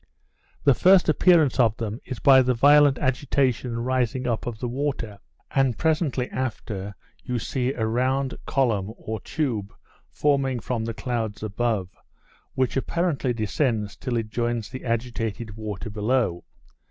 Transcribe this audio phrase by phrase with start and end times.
[0.63, 4.67] The first appearance of them is by the violent agitation and rising up of the
[4.67, 5.19] water;
[5.51, 9.71] and, presently after, you see a round column or tube
[10.09, 11.91] forming from the clouds above,
[12.55, 16.45] which apparently descends till it joins the agitated water below.